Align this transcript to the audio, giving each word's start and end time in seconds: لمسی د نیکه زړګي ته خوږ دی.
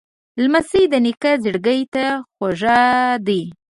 لمسی 0.41 0.83
د 0.89 0.93
نیکه 1.05 1.31
زړګي 1.43 1.81
ته 1.93 2.05
خوږ 2.35 2.61
دی. 3.27 3.41